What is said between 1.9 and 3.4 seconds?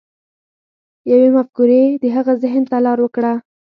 د هغه ذهن ته لار وکړه.